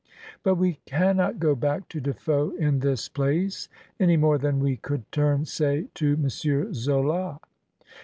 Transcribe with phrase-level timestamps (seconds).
[0.41, 3.69] But we cannot go back to De Foe in this place
[3.99, 6.27] any more than we could turn, say, to M.
[6.73, 7.39] Zola.